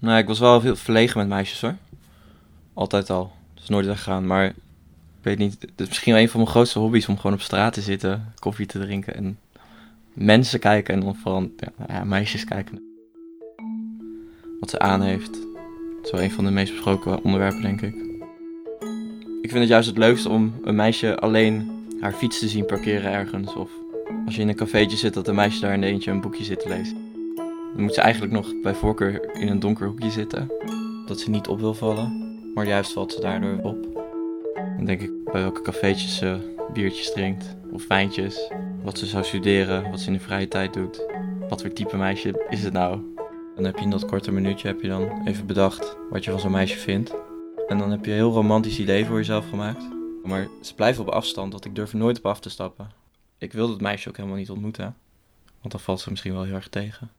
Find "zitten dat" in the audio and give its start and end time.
30.10-31.20